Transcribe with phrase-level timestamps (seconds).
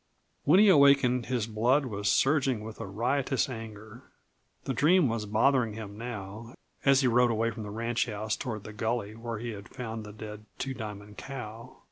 [0.45, 4.01] When he awakened his blood was surging with a riotous anger.
[4.63, 8.73] The dream was bothering him now, as he rode away from the ranchhouse toward the
[8.73, 11.75] gully where he had found the dead Two Diamond cow.